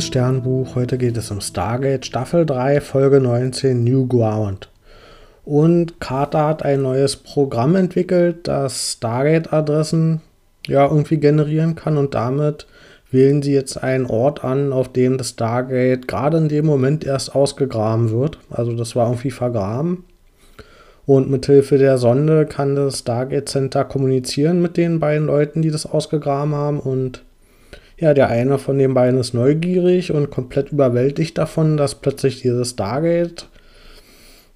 liebes 0.00 0.06
Sternbuch. 0.06 0.76
Heute 0.76 0.96
geht 0.96 1.18
es 1.18 1.30
um 1.30 1.42
Stargate 1.42 2.06
Staffel 2.06 2.46
3, 2.46 2.80
Folge 2.80 3.20
19, 3.20 3.84
New 3.84 4.06
Ground. 4.06 4.70
Und 5.44 6.00
Carter 6.00 6.46
hat 6.46 6.62
ein 6.62 6.80
neues 6.80 7.16
Programm 7.16 7.76
entwickelt, 7.76 8.48
das 8.48 8.92
Stargate-Adressen 8.92 10.22
ja 10.66 10.86
irgendwie 10.86 11.18
generieren 11.18 11.74
kann 11.74 11.98
und 11.98 12.14
damit 12.14 12.66
wählen 13.10 13.42
sie 13.42 13.52
jetzt 13.52 13.76
einen 13.76 14.06
Ort 14.06 14.42
an, 14.42 14.72
auf 14.72 14.90
dem 14.90 15.18
das 15.18 15.30
Stargate 15.30 16.08
gerade 16.08 16.38
in 16.38 16.48
dem 16.48 16.64
Moment 16.64 17.04
erst 17.04 17.34
ausgegraben 17.34 18.10
wird. 18.10 18.38
Also 18.48 18.72
das 18.72 18.96
war 18.96 19.06
irgendwie 19.06 19.30
vergraben. 19.30 20.04
Und 21.04 21.30
mithilfe 21.30 21.76
der 21.76 21.98
Sonde 21.98 22.46
kann 22.46 22.74
das 22.74 23.00
Stargate 23.00 23.50
Center 23.50 23.84
kommunizieren 23.84 24.62
mit 24.62 24.78
den 24.78 24.98
beiden 24.98 25.26
Leuten, 25.26 25.60
die 25.60 25.70
das 25.70 25.84
ausgegraben 25.84 26.54
haben 26.54 26.80
und 26.80 27.22
ja, 28.00 28.14
der 28.14 28.28
eine 28.28 28.58
von 28.58 28.78
den 28.78 28.94
beiden 28.94 29.20
ist 29.20 29.34
neugierig 29.34 30.10
und 30.12 30.30
komplett 30.30 30.72
überwältigt 30.72 31.36
davon, 31.36 31.76
dass 31.76 31.94
plötzlich 31.94 32.40
dieses 32.40 32.70
Stargate 32.70 33.46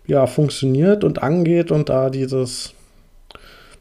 ja 0.07 0.27
funktioniert 0.27 1.05
und 1.05 1.23
angeht 1.23 1.71
und 1.71 1.91
da 1.91 2.09
dieses 2.09 2.73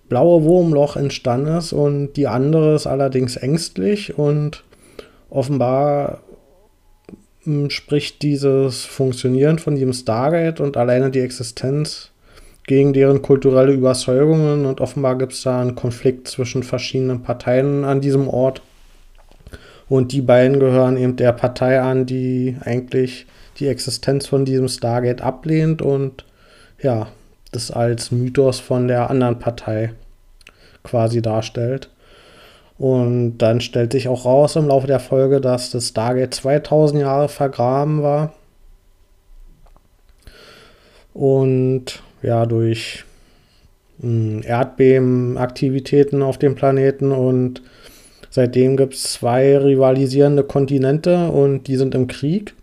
blaue 0.09 0.43
Wurmloch 0.43 0.97
entstanden 0.97 1.57
ist 1.57 1.71
und 1.71 2.13
die 2.13 2.27
andere 2.27 2.75
ist 2.75 2.87
allerdings 2.87 3.37
ängstlich 3.37 4.17
und 4.17 4.65
offenbar 5.29 6.19
hm, 7.43 7.69
spricht 7.69 8.21
dieses 8.21 8.83
Funktionieren 8.83 9.59
von 9.59 9.75
diesem 9.75 9.93
Stargate 9.93 10.59
und 10.59 10.75
alleine 10.75 11.09
die 11.09 11.21
Existenz 11.21 12.11
gegen 12.67 12.91
deren 12.91 13.21
kulturelle 13.21 13.71
Überzeugungen 13.71 14.65
und 14.65 14.81
offenbar 14.81 15.17
gibt 15.17 15.33
es 15.33 15.43
da 15.43 15.61
einen 15.61 15.75
Konflikt 15.75 16.27
zwischen 16.27 16.63
verschiedenen 16.63 17.21
Parteien 17.23 17.85
an 17.85 18.01
diesem 18.01 18.27
Ort. 18.27 18.61
Und 19.93 20.11
die 20.11 20.23
beiden 20.23 20.59
gehören 20.59 20.97
eben 20.97 21.17
der 21.17 21.33
Partei 21.33 21.79
an, 21.79 22.07
die 22.07 22.57
eigentlich 22.61 23.27
die 23.59 23.67
Existenz 23.67 24.25
von 24.25 24.43
diesem 24.43 24.67
Stargate 24.67 25.21
ablehnt 25.21 25.83
und 25.83 26.25
ja, 26.81 27.09
das 27.51 27.69
als 27.69 28.11
Mythos 28.11 28.59
von 28.59 28.87
der 28.87 29.11
anderen 29.11 29.37
Partei 29.37 29.93
quasi 30.81 31.21
darstellt. 31.21 31.91
Und 32.79 33.37
dann 33.37 33.61
stellt 33.61 33.91
sich 33.91 34.07
auch 34.07 34.25
raus 34.25 34.55
im 34.55 34.69
Laufe 34.69 34.87
der 34.87 34.99
Folge, 34.99 35.39
dass 35.39 35.69
das 35.69 35.89
Stargate 35.89 36.33
2000 36.33 37.01
Jahre 37.01 37.29
vergraben 37.29 38.01
war. 38.01 38.33
Und 41.13 42.01
ja, 42.23 42.47
durch 42.47 43.05
hm, 44.01 44.41
Erdbebenaktivitäten 44.43 46.23
auf 46.23 46.39
dem 46.39 46.55
Planeten 46.55 47.11
und 47.11 47.61
Seitdem 48.33 48.77
gibt 48.77 48.95
es 48.95 49.03
zwei 49.03 49.55
rivalisierende 49.59 50.43
Kontinente 50.43 51.27
und 51.29 51.67
die 51.67 51.75
sind 51.75 51.93
im 51.93 52.07
Krieg. 52.07 52.55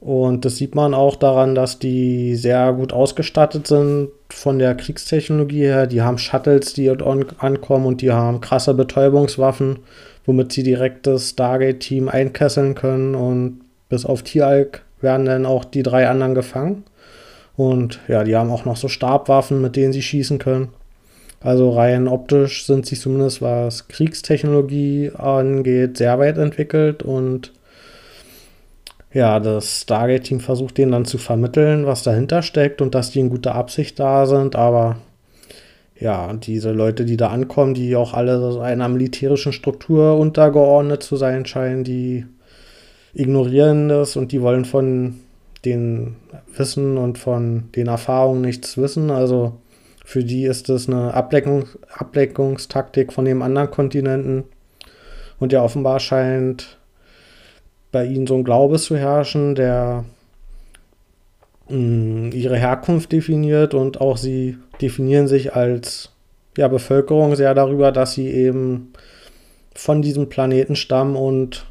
Und 0.00 0.46
das 0.46 0.56
sieht 0.56 0.74
man 0.74 0.94
auch 0.94 1.16
daran, 1.16 1.54
dass 1.54 1.78
die 1.78 2.34
sehr 2.34 2.72
gut 2.72 2.94
ausgestattet 2.94 3.66
sind 3.66 4.08
von 4.30 4.58
der 4.58 4.74
Kriegstechnologie 4.74 5.64
her. 5.64 5.86
Die 5.86 6.00
haben 6.00 6.16
Shuttles, 6.16 6.72
die 6.72 6.88
ankommen 6.88 7.84
und 7.84 8.00
die 8.00 8.10
haben 8.10 8.40
krasse 8.40 8.72
Betäubungswaffen, 8.72 9.80
womit 10.24 10.50
sie 10.50 10.62
direkt 10.62 11.06
das 11.06 11.28
Stargate-Team 11.28 12.08
einkesseln 12.08 12.74
können. 12.74 13.14
Und 13.14 13.60
bis 13.90 14.06
auf 14.06 14.22
Tieralk 14.22 14.80
werden 15.02 15.26
dann 15.26 15.44
auch 15.44 15.66
die 15.66 15.82
drei 15.82 16.08
anderen 16.08 16.34
gefangen. 16.34 16.84
Und 17.54 18.00
ja, 18.08 18.24
die 18.24 18.34
haben 18.34 18.50
auch 18.50 18.64
noch 18.64 18.78
so 18.78 18.88
Stabwaffen, 18.88 19.60
mit 19.60 19.76
denen 19.76 19.92
sie 19.92 20.00
schießen 20.00 20.38
können. 20.38 20.68
Also 21.42 21.70
rein 21.70 22.06
optisch 22.06 22.66
sind 22.66 22.84
sie 22.84 22.96
zumindest, 22.96 23.40
was 23.40 23.88
Kriegstechnologie 23.88 25.12
angeht, 25.16 25.96
sehr 25.96 26.18
weit 26.18 26.36
entwickelt 26.36 27.02
und 27.02 27.52
ja, 29.12 29.40
das 29.40 29.82
Stargate-Team 29.82 30.40
versucht 30.40 30.78
denen 30.78 30.92
dann 30.92 31.04
zu 31.04 31.18
vermitteln, 31.18 31.86
was 31.86 32.02
dahinter 32.02 32.42
steckt 32.42 32.80
und 32.80 32.94
dass 32.94 33.10
die 33.10 33.20
in 33.20 33.30
guter 33.30 33.54
Absicht 33.54 33.98
da 33.98 34.26
sind, 34.26 34.54
aber 34.54 34.98
ja, 35.98 36.32
diese 36.32 36.72
Leute, 36.72 37.04
die 37.04 37.16
da 37.16 37.28
ankommen, 37.28 37.74
die 37.74 37.96
auch 37.96 38.14
alle 38.14 38.60
einer 38.62 38.88
militärischen 38.88 39.52
Struktur 39.52 40.16
untergeordnet 40.16 41.02
zu 41.02 41.16
sein 41.16 41.44
scheinen, 41.44 41.84
die 41.84 42.24
ignorieren 43.12 43.88
das 43.88 44.16
und 44.16 44.32
die 44.32 44.40
wollen 44.40 44.64
von 44.64 45.20
den 45.64 46.16
Wissen 46.56 46.96
und 46.96 47.18
von 47.18 47.64
den 47.76 47.88
Erfahrungen 47.88 48.40
nichts 48.40 48.78
wissen. 48.78 49.10
Also 49.10 49.54
für 50.10 50.24
die 50.24 50.44
ist 50.44 50.68
es 50.68 50.88
eine 50.88 51.14
Ableckung, 51.14 51.66
Ableckungstaktik 51.96 53.12
von 53.12 53.24
dem 53.24 53.42
anderen 53.42 53.70
Kontinenten. 53.70 54.42
Und 55.38 55.52
ja, 55.52 55.62
offenbar 55.62 56.00
scheint 56.00 56.78
bei 57.92 58.06
ihnen 58.06 58.26
so 58.26 58.34
ein 58.34 58.42
Glaube 58.42 58.80
zu 58.80 58.96
herrschen, 58.96 59.54
der 59.54 60.04
mh, 61.68 61.76
mm, 61.76 62.32
ihre 62.32 62.56
Herkunft 62.56 63.12
definiert 63.12 63.72
und 63.72 64.00
auch 64.00 64.16
sie 64.16 64.58
definieren 64.82 65.28
sich 65.28 65.54
als 65.54 66.10
ja, 66.56 66.66
Bevölkerung 66.66 67.36
sehr 67.36 67.54
darüber, 67.54 67.92
dass 67.92 68.14
sie 68.14 68.30
eben 68.30 68.92
von 69.76 70.02
diesem 70.02 70.28
Planeten 70.28 70.74
stammen 70.74 71.14
und 71.14 71.66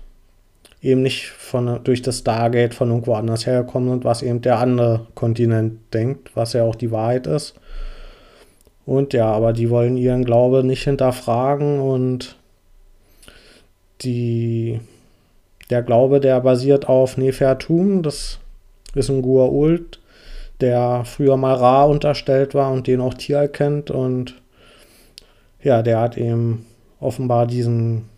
eben 0.81 1.01
nicht 1.01 1.27
von, 1.27 1.81
durch 1.83 2.01
das 2.01 2.19
Stargate 2.19 2.73
von 2.73 2.87
irgendwo 2.89 3.15
anders 3.15 3.45
hergekommen 3.45 3.89
sind, 3.89 4.05
was 4.05 4.21
eben 4.21 4.39
der 4.39 4.59
andere 4.59 5.07
Kontinent 5.13 5.93
denkt, 5.93 6.31
was 6.35 6.53
ja 6.53 6.63
auch 6.63 6.75
die 6.75 6.91
Wahrheit 6.91 7.27
ist. 7.27 7.59
Und 8.89 9.13
ja, 9.13 9.31
aber 9.31 9.53
die 9.53 9.69
wollen 9.69 9.97
ihren 9.97 10.25
Glaube 10.25 10.63
nicht 10.63 10.83
hinterfragen 10.83 11.79
und 11.79 12.37
die, 14.01 14.79
der 15.69 15.83
Glaube, 15.83 16.19
der 16.19 16.41
basiert 16.41 16.89
auf 16.89 17.15
Nefertum, 17.15 18.01
das 18.01 18.39
ist 18.95 19.11
ein 19.11 19.21
Gua'uld, 19.21 19.99
der 20.59 21.03
früher 21.05 21.37
mal 21.37 21.53
Ra 21.53 21.83
unterstellt 21.83 22.55
war 22.55 22.71
und 22.71 22.87
den 22.87 22.99
auch 22.99 23.13
Tier 23.13 23.47
kennt 23.47 23.91
und 23.91 24.41
ja, 25.61 25.83
der 25.83 25.99
hat 25.99 26.17
eben 26.17 26.65
offenbar 26.99 27.45
diesen 27.45 28.09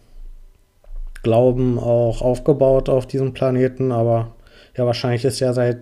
Glauben 1.21 1.79
auch 1.79 2.21
aufgebaut 2.21 2.87
auf 2.87 3.07
diesem 3.07 3.33
Planeten, 3.33 3.91
aber 3.91 4.31
ja, 4.77 4.85
wahrscheinlich 4.85 5.25
ist 5.25 5.41
er 5.41 5.53
seit 5.53 5.79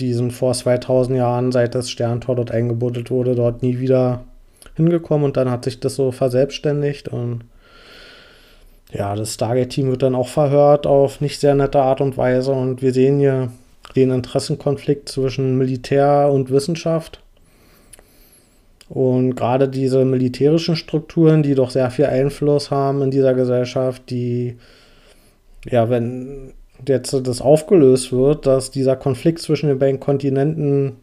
diesen 0.00 0.30
vor 0.30 0.54
2000 0.54 1.18
Jahren, 1.18 1.52
seit 1.52 1.74
das 1.74 1.90
Sterntor 1.90 2.36
dort 2.36 2.50
eingebuddelt 2.50 3.10
wurde, 3.10 3.34
dort 3.34 3.62
nie 3.62 3.78
wieder 3.78 4.24
hingekommen 4.76 5.24
und 5.24 5.36
dann 5.36 5.50
hat 5.50 5.64
sich 5.64 5.80
das 5.80 5.94
so 5.94 6.10
verselbstständigt 6.10 7.08
und 7.08 7.44
ja, 8.92 9.14
das 9.16 9.34
Stargate-Team 9.34 9.90
wird 9.90 10.02
dann 10.02 10.14
auch 10.14 10.28
verhört 10.28 10.86
auf 10.86 11.20
nicht 11.20 11.40
sehr 11.40 11.54
nette 11.54 11.80
Art 11.80 12.00
und 12.00 12.16
Weise 12.16 12.52
und 12.52 12.80
wir 12.80 12.92
sehen 12.92 13.18
hier 13.18 13.50
den 13.96 14.10
Interessenkonflikt 14.10 15.08
zwischen 15.08 15.58
Militär 15.58 16.30
und 16.32 16.50
Wissenschaft. 16.50 17.20
Und 18.88 19.34
gerade 19.34 19.68
diese 19.68 20.04
militärischen 20.04 20.76
Strukturen, 20.76 21.42
die 21.42 21.54
doch 21.54 21.70
sehr 21.70 21.90
viel 21.90 22.06
Einfluss 22.06 22.70
haben 22.70 23.02
in 23.02 23.10
dieser 23.10 23.34
Gesellschaft, 23.34 24.02
die, 24.10 24.58
ja, 25.64 25.88
wenn 25.88 26.52
jetzt 26.88 27.12
das 27.12 27.40
aufgelöst 27.40 28.12
wird, 28.12 28.46
dass 28.46 28.70
dieser 28.70 28.96
Konflikt 28.96 29.40
zwischen 29.40 29.68
den 29.68 29.78
beiden 29.78 30.00
Kontinenten 30.00 30.96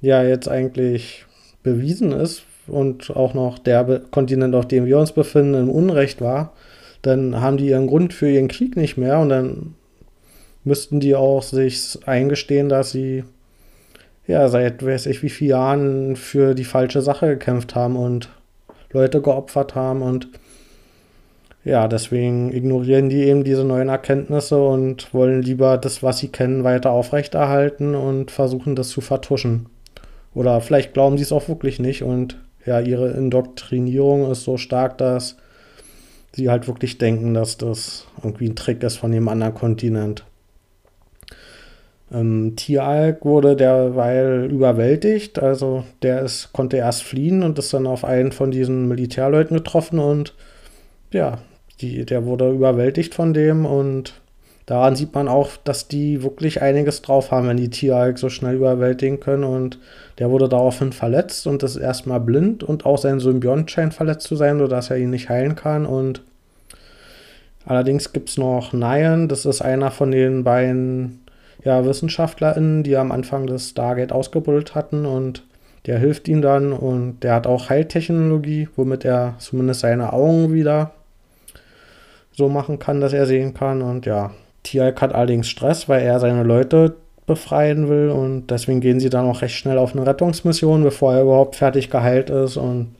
ja 0.00 0.22
jetzt 0.22 0.48
eigentlich 0.48 1.24
bewiesen 1.62 2.12
ist 2.12 2.44
und 2.66 3.14
auch 3.14 3.34
noch 3.34 3.58
der 3.58 4.02
Kontinent, 4.10 4.54
auf 4.54 4.66
dem 4.66 4.86
wir 4.86 4.98
uns 4.98 5.12
befinden, 5.12 5.54
im 5.54 5.70
Unrecht 5.70 6.20
war, 6.20 6.52
dann 7.02 7.40
haben 7.40 7.56
die 7.56 7.68
ihren 7.68 7.86
Grund 7.86 8.14
für 8.14 8.30
ihren 8.30 8.48
Krieg 8.48 8.76
nicht 8.76 8.96
mehr 8.96 9.18
und 9.18 9.28
dann 9.28 9.74
müssten 10.64 11.00
die 11.00 11.14
auch 11.14 11.42
sich 11.42 11.98
eingestehen, 12.06 12.68
dass 12.68 12.90
sie 12.90 13.24
ja 14.26 14.48
seit 14.48 14.84
weiß 14.84 15.06
ich 15.06 15.22
wie 15.22 15.28
vielen 15.28 15.50
Jahren 15.50 16.16
für 16.16 16.54
die 16.54 16.64
falsche 16.64 17.02
Sache 17.02 17.26
gekämpft 17.28 17.74
haben 17.74 17.96
und 17.96 18.30
Leute 18.92 19.20
geopfert 19.20 19.74
haben 19.74 20.02
und 20.02 20.28
ja, 21.64 21.88
deswegen 21.88 22.52
ignorieren 22.52 23.08
die 23.08 23.22
eben 23.24 23.42
diese 23.42 23.64
neuen 23.64 23.88
Erkenntnisse 23.88 24.62
und 24.62 25.14
wollen 25.14 25.40
lieber 25.40 25.78
das, 25.78 26.02
was 26.02 26.18
sie 26.18 26.28
kennen, 26.28 26.62
weiter 26.62 26.90
aufrechterhalten 26.90 27.94
und 27.94 28.30
versuchen 28.30 28.76
das 28.76 28.90
zu 28.90 29.00
vertuschen. 29.00 29.66
Oder 30.34 30.60
vielleicht 30.60 30.92
glauben 30.92 31.16
sie 31.16 31.22
es 31.22 31.32
auch 31.32 31.48
wirklich 31.48 31.78
nicht 31.78 32.02
und 32.02 32.38
ja, 32.66 32.80
ihre 32.80 33.12
Indoktrinierung 33.12 34.30
ist 34.30 34.44
so 34.44 34.58
stark, 34.58 34.98
dass 34.98 35.36
sie 36.32 36.50
halt 36.50 36.66
wirklich 36.66 36.98
denken, 36.98 37.32
dass 37.32 37.56
das 37.56 38.06
irgendwie 38.22 38.48
ein 38.48 38.56
Trick 38.56 38.82
ist 38.82 38.96
von 38.96 39.12
dem 39.12 39.28
anderen 39.28 39.54
Kontinent. 39.54 40.24
Ähm, 42.12 42.54
Tieralk 42.56 43.24
wurde 43.24 43.56
derweil 43.56 44.50
überwältigt, 44.50 45.38
also 45.38 45.84
der 46.02 46.22
ist, 46.22 46.52
konnte 46.52 46.76
erst 46.76 47.04
fliehen 47.04 47.42
und 47.42 47.58
ist 47.58 47.72
dann 47.72 47.86
auf 47.86 48.04
einen 48.04 48.32
von 48.32 48.50
diesen 48.50 48.86
Militärleuten 48.88 49.56
getroffen 49.56 49.98
und 49.98 50.34
ja, 51.10 51.38
die, 51.80 52.04
der 52.04 52.24
wurde 52.24 52.50
überwältigt 52.50 53.14
von 53.14 53.34
dem 53.34 53.66
und 53.66 54.14
daran 54.66 54.96
sieht 54.96 55.14
man 55.14 55.28
auch, 55.28 55.50
dass 55.62 55.88
die 55.88 56.22
wirklich 56.22 56.62
einiges 56.62 57.02
drauf 57.02 57.30
haben, 57.30 57.48
wenn 57.48 57.56
die 57.56 57.70
Tieralk 57.70 58.18
so 58.18 58.28
schnell 58.28 58.56
überwältigen 58.56 59.20
können. 59.20 59.44
Und 59.44 59.78
der 60.18 60.30
wurde 60.30 60.48
daraufhin 60.48 60.92
verletzt 60.92 61.46
und 61.46 61.62
ist 61.62 61.76
erstmal 61.76 62.20
blind 62.20 62.62
und 62.62 62.86
auch 62.86 62.98
sein 62.98 63.20
Symbiont 63.20 63.70
scheint 63.70 63.94
verletzt 63.94 64.26
zu 64.26 64.36
sein, 64.36 64.58
sodass 64.58 64.90
er 64.90 64.96
ihn 64.96 65.10
nicht 65.10 65.28
heilen 65.28 65.54
kann. 65.54 65.84
Und 65.84 66.22
Allerdings 67.66 68.12
gibt 68.12 68.28
es 68.28 68.36
noch 68.36 68.72
Nyan, 68.72 69.28
das 69.28 69.46
ist 69.46 69.62
einer 69.62 69.90
von 69.90 70.10
den 70.10 70.44
beiden 70.44 71.20
ja, 71.64 71.84
WissenschaftlerInnen, 71.84 72.82
die 72.82 72.96
am 72.96 73.10
Anfang 73.10 73.46
des 73.46 73.70
Stargate 73.70 74.12
ausgebildet 74.12 74.74
hatten. 74.74 75.06
Und 75.06 75.44
der 75.86 75.98
hilft 75.98 76.28
ihm 76.28 76.42
dann 76.42 76.72
und 76.72 77.20
der 77.20 77.34
hat 77.34 77.46
auch 77.46 77.70
Heiltechnologie, 77.70 78.68
womit 78.76 79.04
er 79.04 79.34
zumindest 79.38 79.80
seine 79.80 80.12
Augen 80.12 80.52
wieder 80.52 80.92
so 82.36 82.48
machen 82.48 82.78
kann, 82.78 83.00
dass 83.00 83.12
er 83.12 83.26
sehen 83.26 83.54
kann. 83.54 83.82
Und 83.82 84.06
ja, 84.06 84.32
Tialk 84.62 85.00
hat 85.00 85.14
allerdings 85.14 85.48
Stress, 85.48 85.88
weil 85.88 86.02
er 86.02 86.20
seine 86.20 86.42
Leute 86.42 86.96
befreien 87.26 87.88
will. 87.88 88.10
Und 88.10 88.48
deswegen 88.48 88.80
gehen 88.80 89.00
sie 89.00 89.10
dann 89.10 89.26
auch 89.26 89.42
recht 89.42 89.54
schnell 89.54 89.78
auf 89.78 89.94
eine 89.94 90.06
Rettungsmission, 90.06 90.82
bevor 90.82 91.14
er 91.14 91.22
überhaupt 91.22 91.56
fertig 91.56 91.90
geheilt 91.90 92.30
ist. 92.30 92.56
Und 92.56 92.94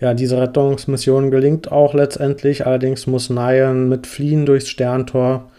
ja, 0.00 0.14
diese 0.14 0.40
Rettungsmission 0.40 1.30
gelingt 1.30 1.72
auch 1.72 1.94
letztendlich, 1.94 2.66
allerdings 2.66 3.06
muss 3.06 3.30
Nayan 3.30 3.88
mit 3.88 4.06
fliehen 4.06 4.46
durchs 4.46 4.68
Sterntor 4.68 5.50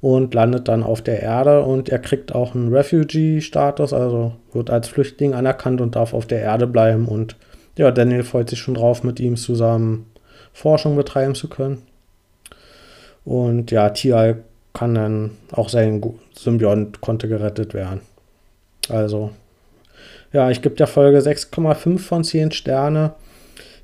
und 0.00 0.34
landet 0.34 0.68
dann 0.68 0.82
auf 0.82 1.00
der 1.02 1.22
Erde. 1.22 1.62
Und 1.62 1.88
er 1.88 1.98
kriegt 1.98 2.34
auch 2.34 2.54
einen 2.54 2.74
Refugee-Status, 2.74 3.92
also 3.92 4.32
wird 4.52 4.70
als 4.70 4.88
Flüchtling 4.88 5.34
anerkannt 5.34 5.80
und 5.80 5.96
darf 5.96 6.14
auf 6.14 6.26
der 6.26 6.40
Erde 6.40 6.66
bleiben. 6.66 7.06
Und 7.06 7.36
ja, 7.76 7.90
Daniel 7.90 8.22
freut 8.22 8.50
sich 8.50 8.58
schon 8.58 8.74
drauf, 8.74 9.02
mit 9.02 9.20
ihm 9.20 9.36
zusammen 9.36 10.06
Forschung 10.52 10.94
betreiben 10.96 11.34
zu 11.34 11.48
können. 11.48 11.82
Und 13.24 13.70
ja, 13.70 13.90
Tial 13.90 14.42
kann 14.72 14.94
dann 14.94 15.30
auch 15.52 15.68
sein 15.68 16.02
Symbiont 16.34 17.00
konnte 17.00 17.28
gerettet 17.28 17.74
werden. 17.74 18.00
Also, 18.88 19.30
ja, 20.32 20.50
ich 20.50 20.62
gebe 20.62 20.74
der 20.74 20.86
Folge 20.86 21.18
6,5 21.18 21.98
von 21.98 22.24
10 22.24 22.50
Sterne. 22.50 23.12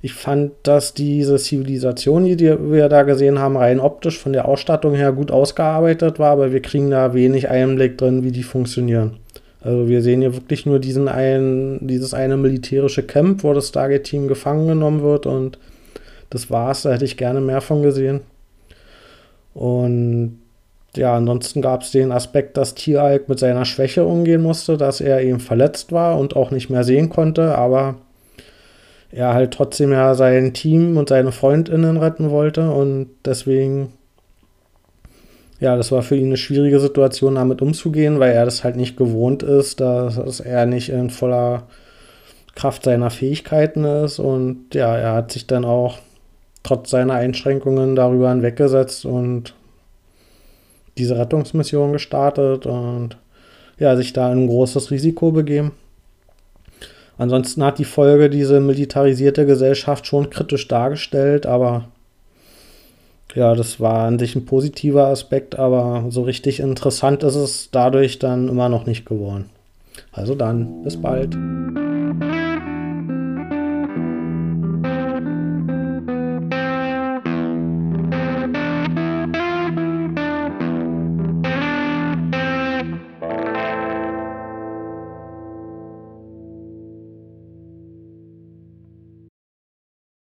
Ich 0.03 0.15
fand, 0.15 0.53
dass 0.63 0.95
diese 0.95 1.37
Zivilisation, 1.37 2.25
die 2.25 2.39
wir 2.39 2.89
da 2.89 3.03
gesehen 3.03 3.39
haben, 3.39 3.57
rein 3.57 3.81
optisch 3.81 4.19
von 4.19 4.33
der 4.33 4.49
Ausstattung 4.49 4.95
her 4.95 5.13
gut 5.13 5.31
ausgearbeitet 5.31 6.19
war, 6.19 6.31
aber 6.31 6.53
wir 6.53 6.63
kriegen 6.63 6.91
da 6.91 7.13
wenig 7.13 7.51
Einblick 7.51 7.99
drin, 7.99 8.25
wie 8.25 8.33
die 8.33 8.43
funktionieren. 8.43 9.19
Also 9.61 9.89
wir 9.89 10.01
sehen 10.01 10.23
hier 10.23 10.35
wirklich 10.35 10.65
nur 10.65 10.79
diesen 10.79 11.07
einen, 11.07 11.87
dieses 11.87 12.15
eine 12.15 12.39
militärische 12.39 13.03
Camp, 13.03 13.45
wo 13.45 13.53
das 13.53 13.69
Stargate-Team 13.69 14.27
gefangen 14.27 14.69
genommen 14.69 15.03
wird 15.03 15.27
und 15.27 15.59
das 16.31 16.51
war's, 16.51 16.83
da 16.83 16.93
hätte 16.93 17.05
ich 17.05 17.19
gerne 17.19 17.43
mehr 17.43 17.61
von 17.61 17.83
gesehen. 17.83 18.21
Und 19.55 20.39
ja, 20.97 21.15
ansonsten 21.15 21.63
gab 21.63 21.83
es 21.83 21.93
den 21.93 22.13
Aspekt, 22.13 22.57
dass 22.57 22.75
Tieralk 22.75 23.29
mit 23.29 23.39
seiner 23.39 23.65
Schwäche 23.65 24.05
umgehen 24.05 24.43
musste, 24.43 24.77
dass 24.77 25.01
er 25.01 25.23
eben 25.23 25.41
verletzt 25.41 25.93
war 25.93 26.19
und 26.19 26.35
auch 26.35 26.51
nicht 26.51 26.69
mehr 26.69 26.85
sehen 26.85 27.11
konnte, 27.11 27.57
aber 27.57 27.97
er 29.13 29.35
halt 29.35 29.53
trotzdem 29.53 29.93
ja 29.93 30.15
sein 30.15 30.53
Team 30.53 30.97
und 30.97 31.09
seine 31.09 31.33
FreundInnen 31.33 31.97
retten 31.97 32.31
wollte. 32.31 32.71
Und 32.71 33.11
deswegen, 33.25 33.93
ja, 35.59 35.77
das 35.77 35.93
war 35.93 36.03
für 36.03 36.17
ihn 36.17 36.27
eine 36.27 36.37
schwierige 36.37 36.81
Situation, 36.81 37.37
damit 37.37 37.63
umzugehen, 37.63 38.21
weil 38.21 38.33
er 38.33 38.45
das 38.45 38.65
halt 38.65 38.77
nicht 38.77 38.97
gewohnt 38.97 39.43
ist, 39.43 39.81
dass 39.81 40.41
er 40.41 40.67
nicht 40.67 40.91
in 40.91 41.11
voller 41.11 41.65
Kraft 42.55 42.85
seiner 42.85 43.11
Fähigkeiten 43.11 43.85
ist. 43.85 44.19
Und 44.19 44.75
ja, 44.75 44.97
er 44.97 45.15
hat 45.15 45.33
sich 45.33 45.47
dann 45.47 45.65
auch 45.65 45.99
trotz 46.63 46.91
seiner 46.91 47.15
Einschränkungen 47.15 47.97
darüber 47.97 48.31
hinweggesetzt 48.31 49.05
und 49.05 49.55
diese 50.99 51.17
Rettungsmission 51.19 51.93
gestartet 51.93 52.67
und 52.67 53.17
ja, 53.79 53.97
sich 53.97 54.13
da 54.13 54.31
in 54.31 54.45
ein 54.45 54.49
großes 54.49 54.91
Risiko 54.91 55.33
begeben. 55.33 55.73
Ansonsten 57.17 57.63
hat 57.65 57.79
die 57.79 57.85
Folge 57.85 58.31
diese 58.31 58.61
militarisierte 58.61 59.47
Gesellschaft 59.47 60.07
schon 60.07 60.31
kritisch 60.31 60.69
dargestellt, 60.69 61.47
aber 61.47 61.85
ja, 63.35 63.55
das 63.55 63.79
war 63.79 64.07
an 64.07 64.19
sich 64.19 64.35
ein 64.35 64.45
positiver 64.45 65.07
Aspekt, 65.07 65.59
aber 65.59 66.07
so 66.09 66.23
richtig 66.23 66.61
interessant 66.61 67.23
ist 67.23 67.37
es 67.37 67.69
dadurch 67.71 68.19
dann 68.19 68.49
immer 68.49 68.69
noch 68.69 68.87
nicht 68.87 69.07
geworden. 69.07 69.51
Also 70.13 70.35
dann, 70.35 70.83
bis 70.83 70.97
bald. 70.97 71.37